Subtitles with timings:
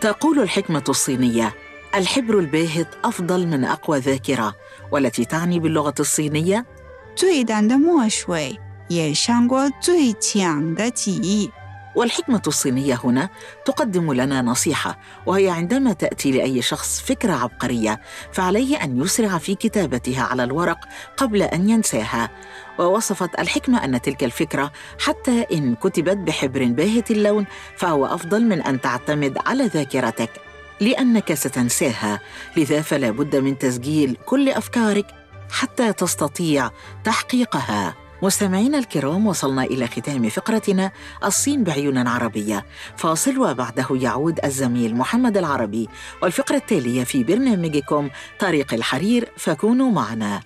[0.00, 1.54] تقول الحكمة الصينية:
[1.94, 4.54] الحبر الباهت أفضل من أقوى ذاكرة،
[4.92, 6.64] والتي تعني باللغة الصينية:
[7.16, 11.50] 最淡的墨水也胜过最强的记忆。
[11.95, 13.29] والحكمة الصينية هنا
[13.65, 20.23] تقدم لنا نصيحة وهي عندما تأتي لأي شخص فكرة عبقرية فعليه أن يسرع في كتابتها
[20.23, 20.79] على الورق
[21.17, 22.29] قبل أن ينساها.
[22.79, 27.45] ووصفت الحكمة أن تلك الفكرة حتى إن كتبت بحبر باهت اللون
[27.77, 30.29] فهو أفضل من أن تعتمد على ذاكرتك
[30.79, 32.19] لأنك ستنساها.
[32.57, 35.05] لذا فلا بد من تسجيل كل أفكارك
[35.51, 36.69] حتى تستطيع
[37.03, 37.95] تحقيقها.
[38.21, 40.91] مستمعينا الكرام وصلنا إلى ختام فقرتنا
[41.23, 42.65] الصين بعيون عربية.
[42.97, 45.89] فاصل وبعده يعود الزميل محمد العربي
[46.23, 50.41] والفقرة التالية في برنامجكم طريق الحرير فكونوا معنا.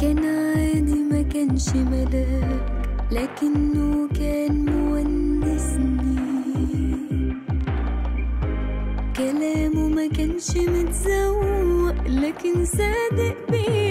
[0.00, 2.75] كان عادي ما كانش ملاك
[3.10, 6.16] لكنه كان مونسني
[9.16, 13.85] كلامه ما كانش متزوق لكن صادق بيلمسني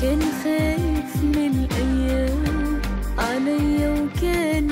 [0.00, 2.80] كان خايف من الأيام
[3.18, 4.69] عليا وكان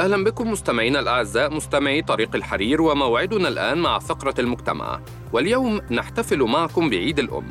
[0.00, 5.00] أهلا بكم مستمعينا الأعزاء مستمعي طريق الحرير وموعدنا الآن مع فقرة المجتمع.
[5.32, 7.46] واليوم نحتفل معكم بعيد الأم.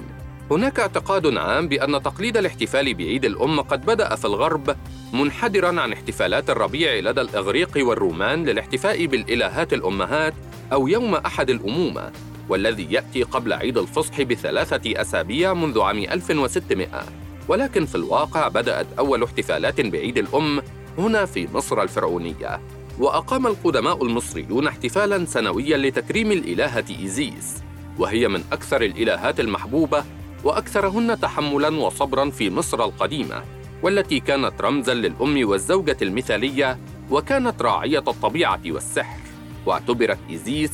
[0.52, 4.76] هناك اعتقاد عام بأن تقليد الاحتفال بعيد الأم قد بدأ في الغرب
[5.14, 10.34] منحدرا عن احتفالات الربيع لدى الإغريق والرومان للاحتفاء بالإلهات الأمهات
[10.74, 12.12] أو يوم أحد الأمومة
[12.50, 16.88] والذي يأتي قبل عيد الفصح بثلاثة أسابيع منذ عام 1600
[17.48, 20.62] ولكن في الواقع بدأت أول احتفالات بعيد الأم
[21.00, 22.62] هنا في مصر الفرعونية
[23.00, 27.58] وأقام القدماء المصريون احتفالاً سنوياً لتكريم الإلهة إيزيس
[28.00, 30.04] وهي من أكثر الإلهات المحبوبة
[30.44, 33.44] وأكثرهن تحملاً وصبراً في مصر القديمة
[33.84, 36.78] والتي كانت رمزاً للأم والزوجة المثالية
[37.12, 39.20] وكانت راعية الطبيعة والسحر.
[39.66, 40.72] واعتبرت إيزيس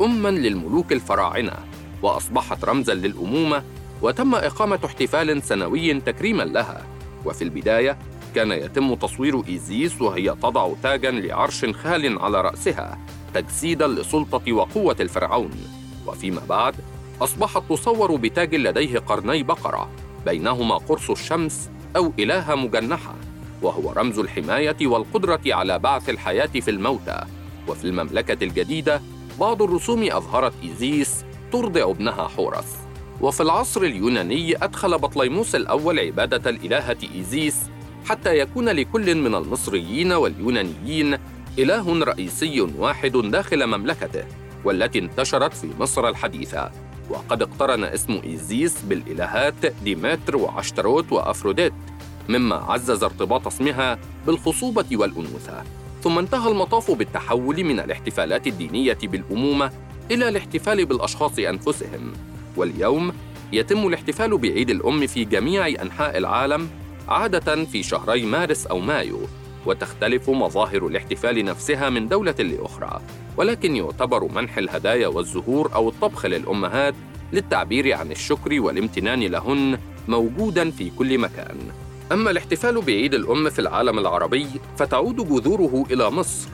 [0.00, 1.54] أماً للملوك الفراعنة
[2.02, 3.62] وأصبحت رمزاً للأمومة
[4.02, 6.86] وتم إقامة احتفال سنوي تكريماً لها.
[7.24, 7.98] وفي البداية
[8.36, 12.98] كان يتم تصوير إيزيس وهي تضع تاجاً لعرش خال على رأسها
[13.34, 15.50] تجسيداً لسلطة وقوة الفرعون.
[16.06, 16.74] وفيما بعد
[17.20, 19.90] أصبحت تصور بتاج لديه قرني بقرة
[20.26, 23.14] بينهما قرص الشمس أو إلهة مجنحة
[23.62, 27.20] وهو رمز الحماية والقدرة على بعث الحياة في الموتى.
[27.68, 29.02] وفي المملكة الجديدة
[29.40, 32.76] بعض الرسوم أظهرت إيزيس ترضع ابنها حورس.
[33.20, 37.56] وفي العصر اليوناني أدخل بطليموس الأول عبادة الإلهة إيزيس
[38.06, 41.18] حتى يكون لكل من المصريين واليونانيين
[41.58, 44.24] إله رئيسي واحد داخل مملكته
[44.64, 46.70] والتي انتشرت في مصر الحديثة.
[47.10, 51.72] وقد اقترن اسم إيزيس بالإلهات ديمتر وعشتروت وأفروديت
[52.28, 55.62] مما عزز ارتباط اسمها بالخصوبة والأنوثة.
[56.02, 59.70] ثم انتهى المطاف بالتحول من الاحتفالات الدينية بالأمومة
[60.10, 62.12] إلى الاحتفال بالأشخاص أنفسهم.
[62.56, 63.12] واليوم
[63.52, 66.68] يتم الاحتفال بعيد الأم في جميع أنحاء العالم
[67.08, 69.20] عادة في شهري مارس أو مايو
[69.66, 73.00] وتختلف مظاهر الاحتفال نفسها من دولة لأخرى
[73.36, 76.94] ولكن يعتبر منح الهدايا والزهور أو الطبخ للأمهات
[77.32, 81.56] للتعبير عن الشكر والامتنان لهن موجودا في كل مكان.
[82.12, 84.46] أما الاحتفال بعيد الأم في العالم العربي
[84.78, 86.48] فتعود جذوره إلى مصر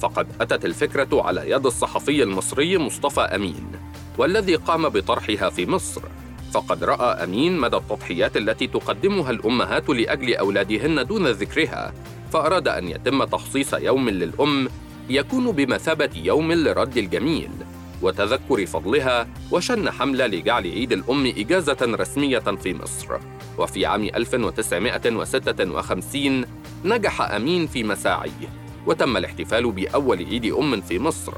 [0.00, 3.66] فقد أتت الفكرة على يد الصحفي المصري مصطفى أمين
[4.18, 6.02] والذي قام بطرحها في مصر.
[6.52, 11.92] فقد رأى أمين مدى التضحيات التي تقدمها الأمهات لأجل أولادهن دون ذكرها
[12.32, 14.68] فأراد أن يتم تخصيص يوم للأم
[15.10, 17.50] يكون بمثابة يوم لرد الجميل
[18.02, 23.18] وتذكر فضلها وشن حملة لجعل عيد الأم إجازة رسمية في مصر.
[23.58, 26.44] وفي عام 1956
[26.84, 28.48] نجح أمين في مساعيه
[28.86, 31.32] وتم الاحتفال بأول عيد أم في مصر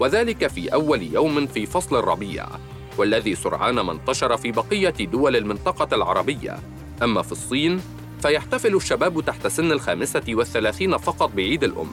[0.00, 2.46] وذلك في أول يوم في فصل الربيع.
[2.98, 6.58] والذي سرعان ما انتشر في بقية دول المنطقة العربية.
[7.02, 7.80] أما في الصين
[8.22, 11.92] فيحتفل الشباب تحت سن الخامسة والثلاثين فقط بعيد الأم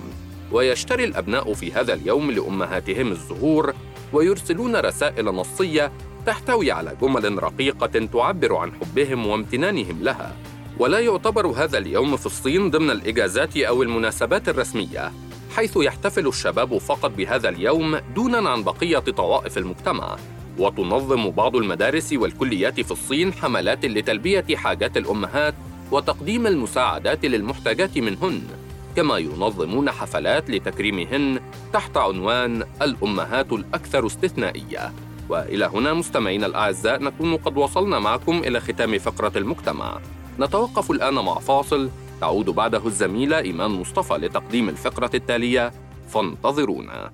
[0.51, 3.73] ويشتري الأبناء في هذا اليوم لأمهاتهم الزهور
[4.13, 5.91] ويرسلون رسائل نصية
[6.25, 10.35] تحتوي على جمل رقيقة تعبر عن حبهم وامتنانهم لها.
[10.77, 15.11] ولا يعتبر هذا اليوم في الصين ضمن الإجازات أو المناسبات الرسمية
[15.55, 20.17] حيث يحتفل الشباب فقط بهذا اليوم دونا عن بقية طوائف المجتمع.
[20.57, 25.53] وتنظم بعض المدارس والكليات في الصين حملات لتلبية حاجات الأمهات
[25.91, 28.41] وتقديم المساعدات للمحتاجات منهن
[28.95, 31.39] كما ينظمون حفلات لتكريمهن
[31.73, 34.93] تحت عنوان الأمهات الأكثر استثنائية.
[35.29, 39.99] وإلى هنا مستمعينا الأعزاء نكون قد وصلنا معكم إلى ختام فقرة المجتمع.
[40.39, 41.89] نتوقف الآن مع فاصل.
[42.21, 45.71] تعود بعده الزميلة إيمان مصطفى لتقديم الفقرة التالية.
[46.09, 47.11] فانتظرونا.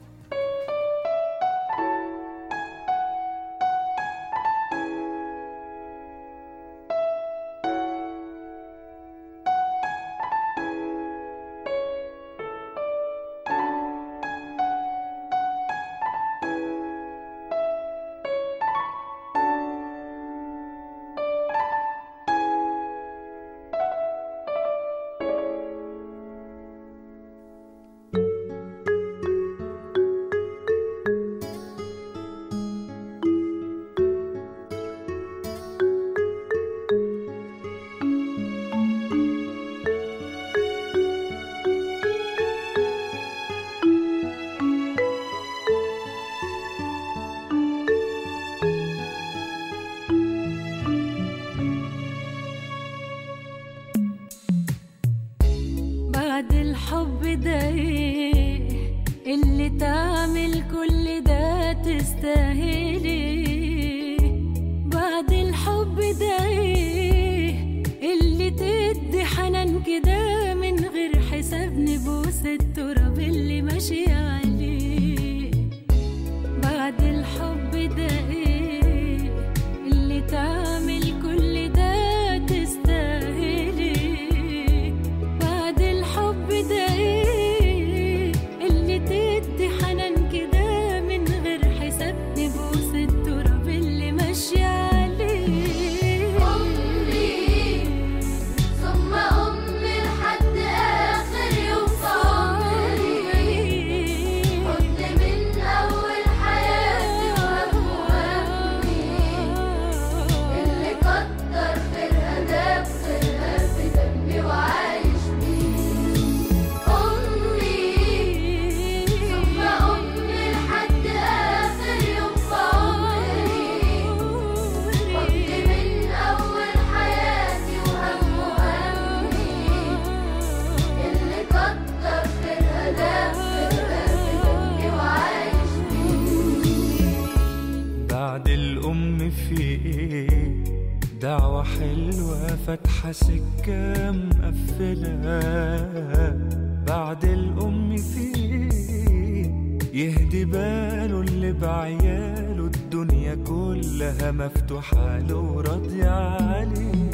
[151.28, 157.10] اللي بعياله الدنيا كلها مفتوحة له وراضية عليه.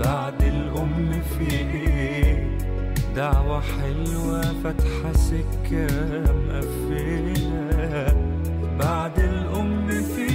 [0.00, 2.58] بعد الأم في إيه؟
[3.16, 5.86] دعوة حلوة فاتحة سكة
[6.48, 8.14] مقفلة.
[8.78, 10.32] بعد الأم في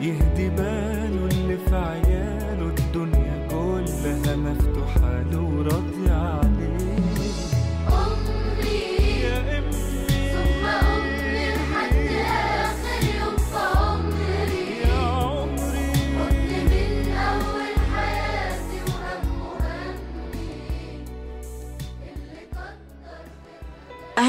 [0.00, 1.76] يهدي باله اللي في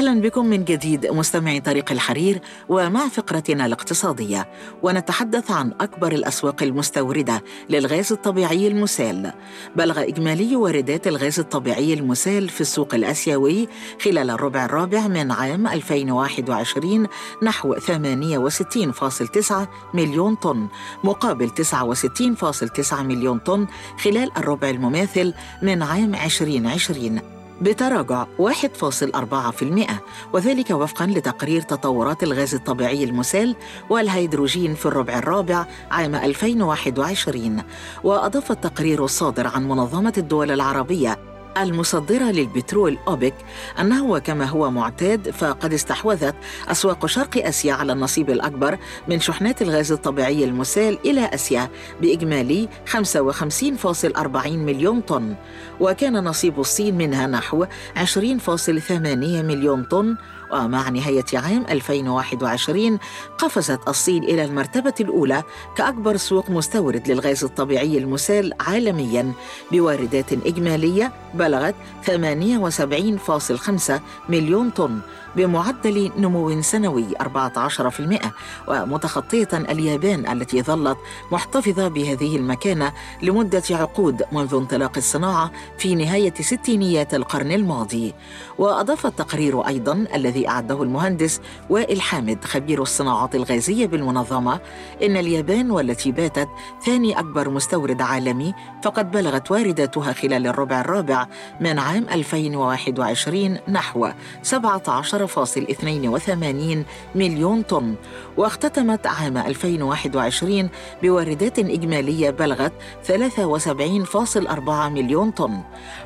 [0.04, 4.48] أهلا بكم من جديد مستمعي طريق الحرير ومع فقرتنا الاقتصادية
[4.82, 9.32] ونتحدث عن أكبر الأسواق المستوردة للغاز الطبيعي المسال.
[9.76, 13.68] بلغ إجمالي واردات الغاز الطبيعي المسال في السوق الآسيوي
[14.00, 17.06] خلال الربع الرابع من عام 2021
[17.42, 19.54] نحو 68.9
[19.94, 20.68] مليون طن
[21.04, 23.66] مقابل 69.9 مليون طن
[23.98, 29.90] خلال الربع المماثل من عام 2020 بتراجع 1.4%
[30.32, 33.56] وذلك وفقا لتقرير تطورات الغاز الطبيعي المسال
[33.90, 37.62] والهيدروجين في الربع الرابع عام 2021
[38.04, 43.34] وأضاف التقرير الصادر عن منظمة الدول العربية المصدرة للبترول أوبك
[43.80, 46.34] أنه وكما هو معتاد فقد استحوذت
[46.68, 51.68] أسواق شرق آسيا على النصيب الأكبر من شحنات الغاز الطبيعي المسال إلى آسيا
[52.00, 55.34] بإجمالي 55.40 مليون طن
[55.80, 60.16] وكان نصيب الصين منها نحو 20.8 مليون طن
[60.54, 62.98] ومع نهاية عام 2021
[63.38, 65.42] قفزت الصين إلى المرتبة الأولى
[65.76, 69.32] كأكبر سوق مستورد للغاز الطبيعي المسال عالمياً
[69.72, 71.74] بواردات إجمالية بلغت
[72.06, 73.92] 78.5
[74.28, 75.00] مليون طن
[75.36, 78.26] بمعدل نمو سنوي 14%
[78.68, 80.98] ومتخطية اليابان التي ظلت
[81.32, 82.92] محتفظة بهذه المكانة
[83.22, 88.14] لمدة عقود منذ انطلاق الصناعة في نهاية ستينيات القرن الماضي.
[88.58, 94.60] وأضاف التقرير أيضا الذي أعده المهندس وائل حامد خبير الصناعات الغازية بالمنظمة.
[95.02, 96.48] إن اليابان والتي باتت
[96.86, 101.26] ثاني أكبر مستورد عالمي فقد بلغت وارداتها خلال الربع الرابع
[101.60, 104.08] من عام 2021 نحو
[104.42, 106.84] 17.82
[107.14, 107.94] مليون طن.
[108.36, 110.68] واختتمت عام 2021
[111.02, 112.72] بواردات إجمالية بلغت
[113.02, 115.60] 73.4 مليون طن.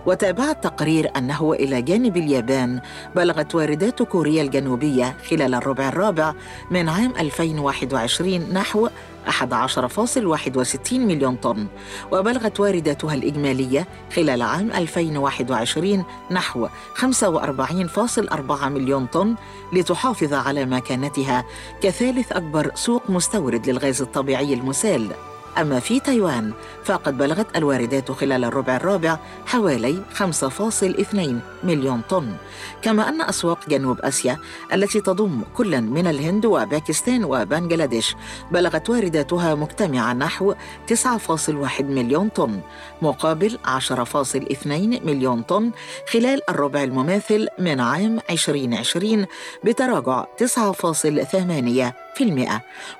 [0.07, 2.81] وتابع التقرير أنه إلى جانب اليابان
[3.17, 6.35] بلغت واردات كوريا الجنوبية خلال الربع الرابع
[6.71, 8.89] من عام 2021 نحو
[9.29, 11.67] 11.61 مليون طن
[12.13, 19.35] وبلغت وارداتها الإجمالية خلال عام 2021 نحو 45.4 مليون طن
[19.73, 21.45] لتحافظ على مكانتها
[21.83, 25.11] كثالث أكبر سوق مستورد للغاز الطبيعي المسال.
[25.59, 26.53] أما في تايوان
[26.85, 31.19] فقد بلغت الواردات خلال الربع الرابع حوالي 5.2
[31.65, 32.37] مليون طن
[32.83, 34.39] كما أن أسواق جنوب آسيا
[34.73, 38.15] التي تضم كلا من الهند وباكستان وبنغلاديش
[38.53, 40.55] بلغت وارداتها مجتمعة نحو
[40.93, 42.61] 9.1 مليون طن
[43.03, 44.67] مقابل 10.2
[45.05, 45.71] مليون طن
[46.13, 49.27] خلال الربع المماثل من عام 2020
[49.65, 52.19] بتراجع 9.8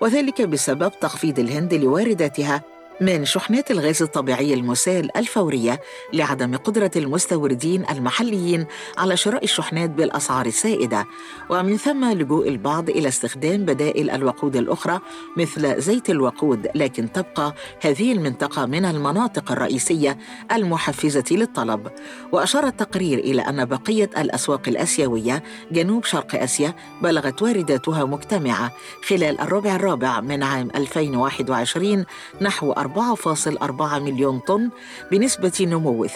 [0.01, 2.65] وذلك بسبب تخفيض الهند لوارداتها や
[3.01, 5.81] من شحنات الغاز الطبيعي المسال الفورية
[6.13, 8.67] لعدم قدرة المستوردين المحليين
[8.99, 11.07] على شراء الشحنات بالأسعار السائدة.
[11.51, 15.01] ومن ثم لجوء البعض إلى استخدام بدائل الوقود الأخرى
[15.37, 20.19] مثل زيت الوقود لكن تبقى هذه المنطقة من المناطق الرئيسية
[20.53, 21.89] المحفزة للطلب.
[22.33, 28.73] وأشار التقرير إلى أن بقية الأسواق الآسيوية جنوب شرق آسيا بلغت وارداتها مجتمعة.
[29.09, 32.05] خلال الربع الرابع من عام 2021
[32.41, 34.71] نحو 4.4 مليون طن
[35.11, 36.11] بنسبة نمو 38%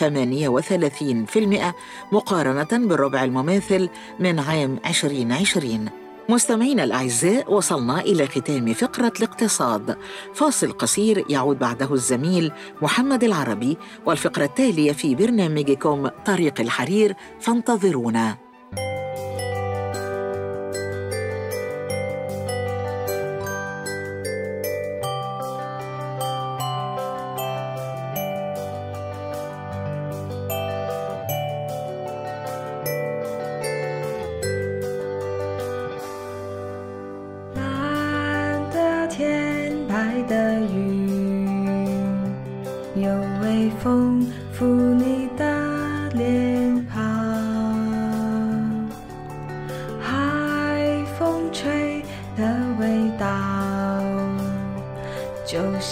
[2.13, 3.89] مقارنة بالربع المماثل
[4.21, 5.89] من عام 2020
[6.29, 9.97] مستمعينا الأعزاء وصلنا إلى ختام فقرة الاقتصاد.
[10.35, 12.53] فاصل قصير يعود بعده الزميل
[12.83, 13.77] محمد العربي
[14.07, 18.37] والفقرة التالية في برنامجكم طريق الحرير فانتظرونا.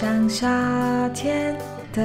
[0.01, 1.55] 像夏天
[1.93, 2.03] 的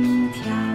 [0.00, 0.67] 心跳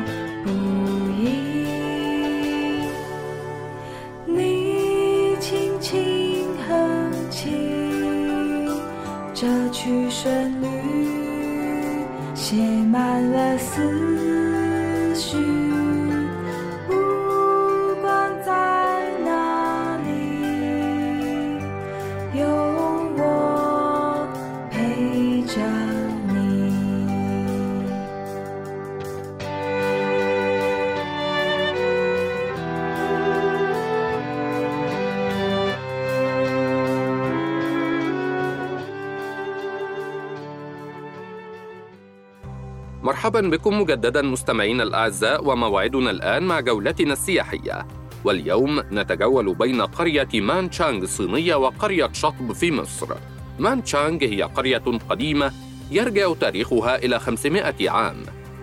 [43.23, 47.88] مرحبا بكم مجددا مستمعينا الأعزاء وموعدنا الآن مع جولتنا السياحية.
[48.23, 53.15] واليوم نتجول بين قرية مان تشانغ الصينيه وقرية شطب في مصر.
[53.59, 55.51] مان تشانغ هي قرية قديمة
[55.91, 58.17] يرجع تاريخها إلى 500 عام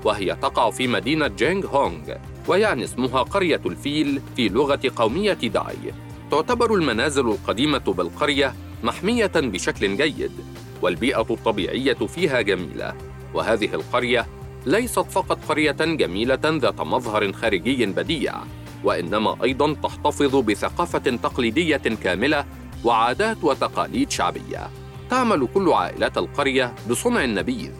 [0.04, 2.14] وهي تقع في مدينة جينغ هونغ
[2.48, 5.94] ويعني اسمها قرية الفيل في لغة قومية داي.
[6.30, 10.32] تعتبر المنازل القديمة بالقرية محمية بشكل جيد
[10.82, 12.94] والبيئة الطبيعية فيها جميلة.
[13.34, 14.26] وهذه القرية
[14.66, 18.34] ليست فقط قرية جميلة ذات مظهر خارجي بديع،
[18.84, 22.44] وإنما أيضاً تحتفظ بثقافة تقليدية كاملة
[22.84, 24.70] وعادات وتقاليد شعبية.
[25.10, 27.72] تعمل كل عائلات القرية بصنع النبيذ،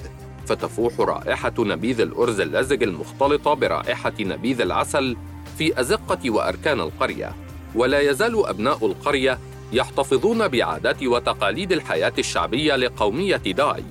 [0.47, 5.17] فتفوح رائحة نبيذ الأرز اللزج المختلطة برائحة نبيذ العسل
[5.59, 7.33] في أزقة وأركان القرية،
[7.75, 9.39] ولا يزال أبناء القرية
[9.73, 13.85] يحتفظون بعادات وتقاليد الحياة الشعبية لقومية داي،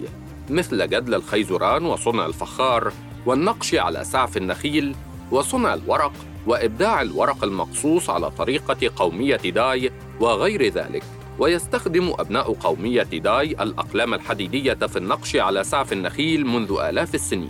[0.52, 2.94] مثل جدل الخيزران وصنع الفخار
[3.26, 4.96] والنقش على سعف النخيل
[5.32, 6.14] وصنع الورق
[6.48, 11.04] وإبداع الورق المقصوص على طريقة قومية داي وغير ذلك.
[11.40, 17.50] ويستخدم أبناء قومية داي الأقلام الحديدية في النقش على سعف النخيل منذ آلاف السنين.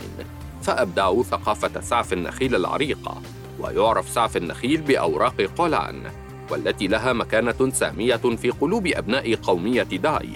[0.62, 3.22] فأبدعوا ثقافة سعف النخيل العريقة.
[3.60, 6.04] ويعرف سعف النخيل بأوراق قولان
[6.52, 10.30] والتي لها مكانة سامية في قلوب أبناء قومية داي.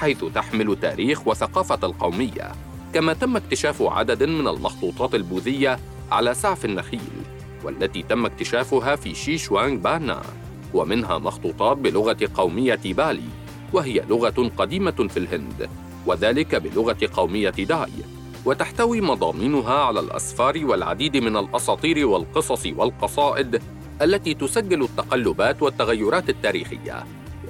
[0.00, 2.52] حيث تحمل تاريخ وثقافة القومية
[2.94, 5.78] كما تم اكتشاف عدد من المخطوطات البوذية
[6.12, 7.22] على سعف النخيل
[7.64, 10.22] والتي تم اكتشافها في شيشوانغ بانا
[10.74, 13.28] ومنها مخطوطات بلغة قومية بالي
[13.72, 15.70] وهي لغة قديمة في الهند
[16.06, 17.92] وذلك بلغة قومية داي
[18.44, 23.62] وتحتوي مضامينها على الأسفار والعديد من الأساطير والقصص والقصائد
[24.02, 27.04] التي تسجل التقلبات والتغيرات التاريخية.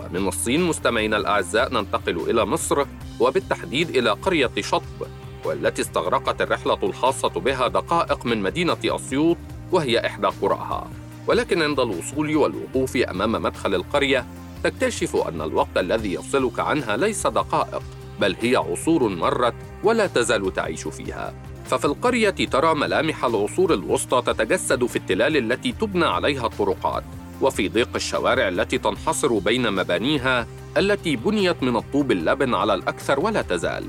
[0.04, 2.84] ومن الصين مستمعينا الأعزاء ننتقل إلى مصر
[3.20, 5.06] وبالتحديد إلى قرية شطب
[5.44, 9.36] والتي استغرقت الرحلة الخاصة بها دقائق من مدينة أسيوط
[9.72, 10.90] وهي إحدى قرأها.
[11.26, 14.26] ولكن عند الوصول والوقوف أمام مدخل القرية
[14.64, 17.82] تكتشف أن الوقت الذي يفصلك عنها ليس دقائق
[18.20, 21.34] بل هي عصور مرت ولا تزال تعيش فيها.
[21.64, 27.04] ففي القرية ترى ملامح العصور الوسطى تتجسد في التلال التي تبنى عليها الطرقات.
[27.40, 33.42] وفي ضيق الشوارع التي تنحصر بين مبانيها التي بنيت من الطوب اللبن على الأكثر ولا
[33.42, 33.84] تزال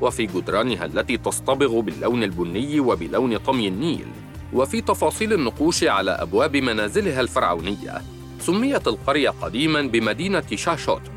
[0.00, 4.06] وفي جدرانها التي تصطبغ باللون البني وبلون طمي النيل
[4.52, 8.02] وفي تفاصيل النقوش على أبواب منازلها الفرعونية
[8.40, 11.12] سميت القرية قديماً بمدينة شاشوتب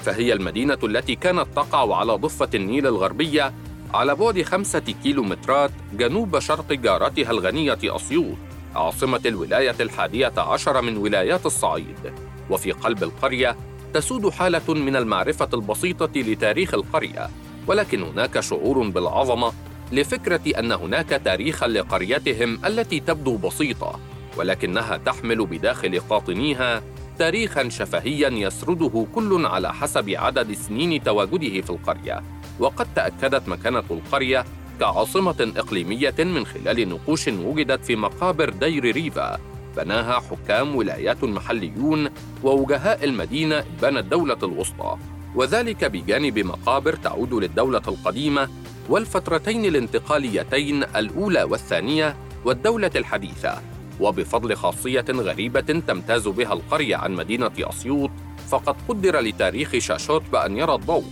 [0.00, 3.52] فهي المدينة التي كانت تقع على ضفة النيل الغربية
[3.94, 8.36] على بعد خمسة كيلومترات جنوب شرق جارتها الغنية أسيوط.
[8.76, 12.12] عاصمة الولاية الحادية عشر من ولايات الصعيد.
[12.50, 13.56] وفي قلب القرية
[13.94, 17.30] تسود حالة من المعرفة البسيطة لتاريخ القرية.
[17.66, 19.52] ولكن هناك شعور بالعظمة
[19.92, 24.00] لفكرة أن هناك تاريخاً لقريتهم التي تبدو بسيطة.
[24.36, 26.82] ولكنها تحمل بداخل قاطنيها
[27.18, 32.22] تاريخا شفهيا يسرده كل على حسب عدد سنين تواجده في القرية.
[32.58, 34.44] وقد تأكدت مكانة القرية
[34.80, 39.38] كعاصمة إقليمية من خلال نقوش وجدت في مقابر دير ريفا
[39.76, 42.08] بناها حكام ولايات محليون
[42.42, 44.96] ووجهاء المدينة بنى الدولة الوسطى.
[45.34, 48.48] وذلك بجانب مقابر تعود للدولة القديمة
[48.88, 53.62] والفترتين الانتقاليتين الأولى والثانية والدولة الحديثة.
[54.00, 58.10] وبفضل خاصية غريبة تمتاز بها القرية عن مدينة أسيوط
[58.48, 61.04] فقد قدر لتاريخ شاشوت بأن يرى الضوء.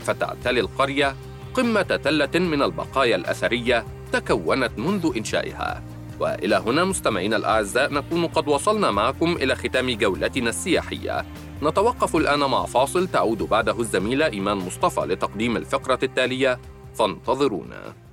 [0.00, 1.16] فتعتلي القرية
[1.54, 5.82] قمة تلة من البقايا الأثرية تكونت منذ إنشائها.
[6.20, 11.24] وإلى هنا مستمعينا الأعزاء نكون قد وصلنا معكم إلى ختام جولتنا السياحية.
[11.62, 16.58] نتوقف الآن مع فاصل تعود بعده الزميلة إيمان مصطفى لتقديم الفقرة التالية.
[16.94, 18.03] فانتظرونا.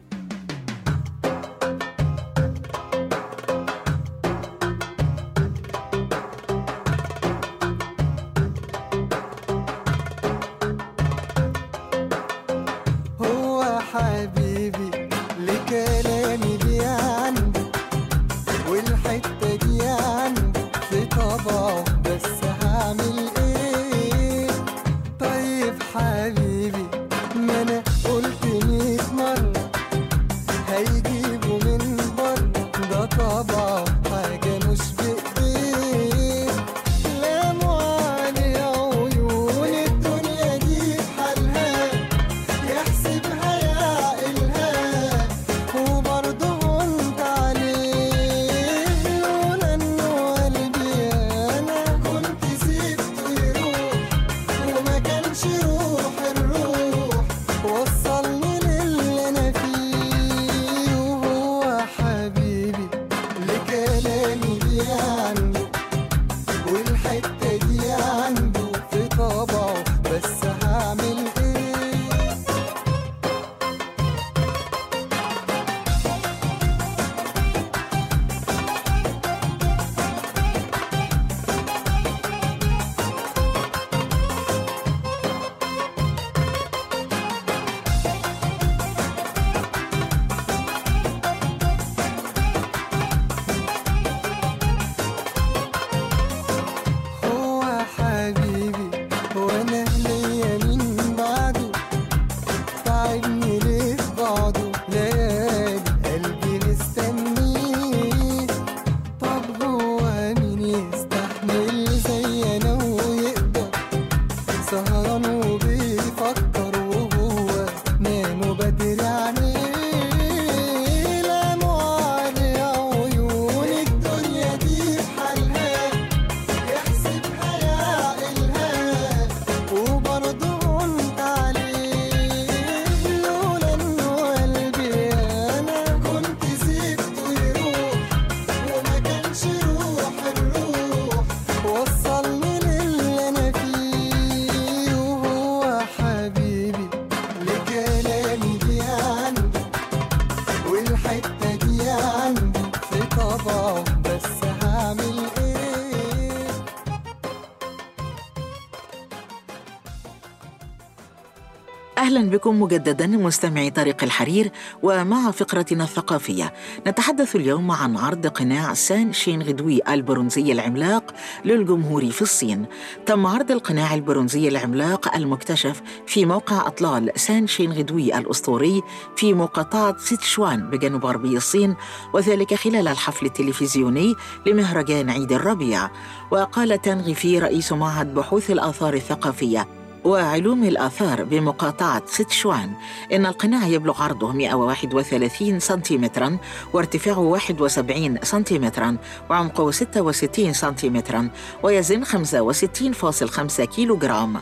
[162.42, 164.52] بكم مجددا مستمعي طريق الحرير
[164.84, 166.54] ومع فقرتنا الثقافية.
[166.88, 171.14] نتحدث اليوم عن عرض قناع سانشينغدوي البرونزي العملاق
[171.46, 172.66] للجمهور في الصين.
[173.06, 178.82] تم عرض القناع البرونزي العملاق المكتشف في موقع أطلال سانشينغدوي الأسطوري
[179.16, 181.76] في مقاطعة سيتشوان بجنوب غربي الصين
[182.14, 185.90] وذلك خلال الحفل التلفزيوني لمهرجان عيد الربيع.
[186.32, 192.72] وقال تانغ في رئيس معهد بحوث الآثار الثقافية وعلوم الآثار بمقاطعة سيتشوان.
[193.14, 196.38] إن القناع يبلغ عرضه 131 سنتيمترا
[196.74, 198.98] وارتفاعه 71 سنتيمترا
[199.30, 201.30] وعمقه 66 سنتيمترا
[201.64, 204.42] ويزن 65.5 كيلو جرام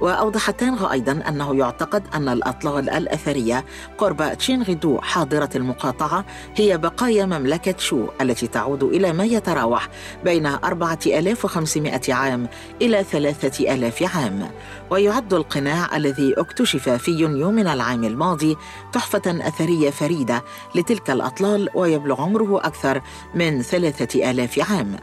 [0.00, 3.64] وأوضح تانغ أيضا أنه يعتقد أن الأطلال الأثرية
[3.98, 6.24] قرب تشينغدو حاضرة المقاطعة
[6.56, 9.88] هي بقايا مملكة شو التي تعود إلى ما يتراوح
[10.24, 12.48] بين 4500 عام
[12.82, 14.50] إلى 3000 عام.
[14.90, 18.56] ويعد القناع الذي اكتشف في يونيو من العام الماضي
[18.92, 23.00] تحفة أثرية فريدة لتلك الأطلال ويبلغ عمره أكثر
[23.34, 24.96] من ثلاثة آلاف عام.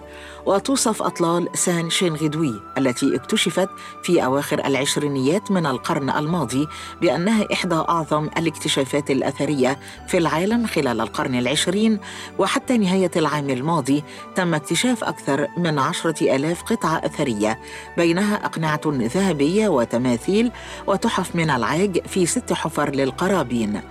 [0.46, 3.70] وتوصف أطلال سان شينغدوي التي اكتشفت
[4.04, 6.67] في أواخر العشرينيات من القرن الماضي
[7.02, 12.00] بأنها إحدى أعظم الاكتشافات الأثرية في العالم خلال القرن العشرين
[12.39, 14.04] وحتى نهاية العام الماضي
[14.36, 17.60] تم اكتشاف أكثر من عشرة ألاف قطعة أثرية
[17.97, 20.52] بينها أقنعة ذهبية وتماثيل
[20.88, 23.82] وتحف من العاج في ست حفر للقرابين.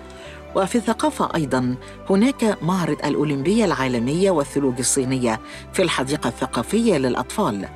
[0.55, 1.77] وفي الثقافة أيضا
[2.11, 5.41] هناك معرض الأولمبية العالمية والثلوج الصينية
[5.73, 7.69] في الحديقة الثقافية للأطفال.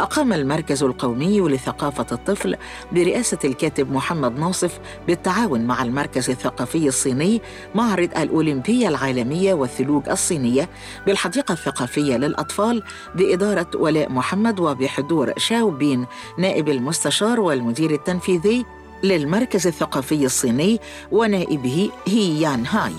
[0.00, 2.56] أقام المركز القومي لثقافة الطفل
[2.92, 7.42] برئاسة الكاتب محمد ناصف بالتعاون مع المركز الثقافي الصيني
[7.74, 10.68] معرض الأولمبية العالمية والثلوج الصينية
[11.06, 12.82] بالحديقة الثقافية للأطفال
[13.14, 16.06] بإدارة ولاء محمد وبحضور شاو بين
[16.38, 18.64] نائب المستشار والمدير التنفيذي
[19.02, 20.80] للمركز الثقافي الصيني
[21.12, 22.92] ونائبه هي يان هاي.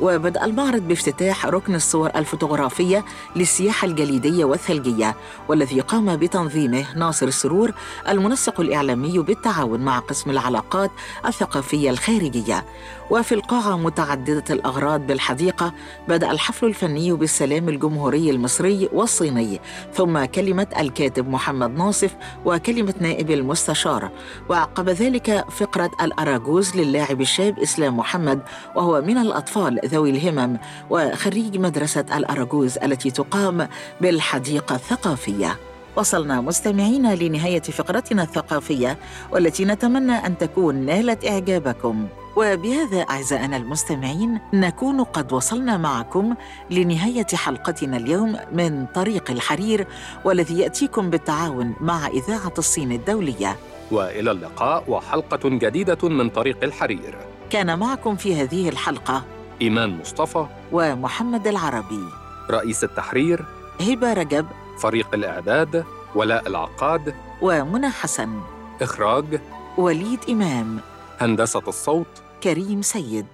[0.00, 3.04] وبدأ المعرض بافتتاح ركن الصور الفوتوغرافية
[3.36, 5.16] للسياحة الجليدية والثلجية
[5.48, 7.72] والذي قام بتنظيمه ناصر السرور
[8.08, 10.90] المنسق الإعلامي بالتعاون مع قسم العلاقات
[11.26, 12.64] الثقافية الخارجية.
[13.10, 15.72] وفي القاعة متعددة الأغراض بالحديقة
[16.08, 19.60] بدأ الحفل الفني بالسلام الجمهوري المصري والصيني
[19.94, 24.10] ثم كلمة الكاتب محمد ناصف وكلمة نائب المستشار.
[24.48, 28.40] وعقب ذلك فقرة الأراجوز للاعب الشاب إسلام محمد
[28.76, 30.58] وهو من الأطفال ذوي الهمم
[30.90, 33.68] وخريج مدرسة الأراجوز التي تقام
[34.00, 35.56] بالحديقة الثقافية.
[35.96, 38.98] وصلنا مستمعين لنهاية فقرتنا الثقافية
[39.32, 42.06] والتي نتمنى أن تكون نالت إعجابكم.
[42.36, 46.34] وبهذا أعزائنا المستمعين نكون قد وصلنا معكم
[46.70, 49.86] لنهاية حلقتنا اليوم من طريق الحرير
[50.24, 53.56] والذي يأتيكم بالتعاون مع إذاعة الصين الدولية.
[53.90, 57.18] وإلى اللقاء وحلقة جديدة من طريق الحرير.
[57.50, 59.22] كان معكم في هذه الحلقة
[59.62, 62.04] إيمان مصطفى ومحمد العربي.
[62.50, 63.44] رئيس التحرير
[63.80, 64.46] هبة رجب
[64.78, 68.40] فريق الإعداد ولاء العقاد ومنى حسن.
[68.82, 69.40] إخراج
[69.78, 70.80] وليد إمام.
[71.20, 73.26] هندسة الصوت كريم سيد.